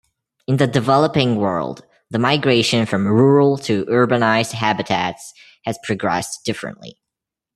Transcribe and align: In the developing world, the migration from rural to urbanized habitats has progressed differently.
In 0.47 0.57
the 0.57 0.65
developing 0.65 1.35
world, 1.35 1.85
the 2.09 2.17
migration 2.17 2.87
from 2.87 3.05
rural 3.07 3.59
to 3.59 3.85
urbanized 3.85 4.53
habitats 4.53 5.31
has 5.65 5.77
progressed 5.85 6.43
differently. 6.43 6.99